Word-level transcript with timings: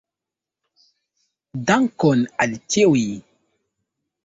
Dankon 1.69 2.25
al 2.47 2.59
ĉiuj. 2.77 3.07